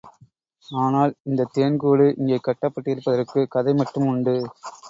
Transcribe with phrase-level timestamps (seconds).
[0.65, 4.35] ஆனால் இந்தத் தேன் கூடு இங்கே கட்டப் பட்டிருப்பதற்குக் கதை மட்டும் உண்டு.